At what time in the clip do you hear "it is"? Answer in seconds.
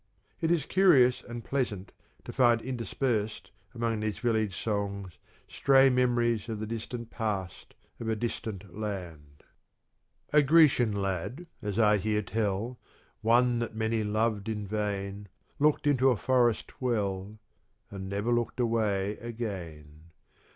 0.39-0.65